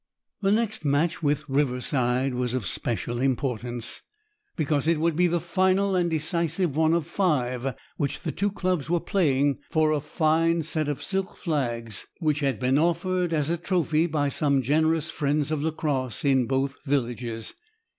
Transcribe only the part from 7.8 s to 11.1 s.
which the two clubs were playing for a fine set of